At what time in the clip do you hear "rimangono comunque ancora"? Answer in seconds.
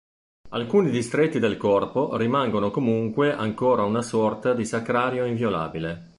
2.17-3.83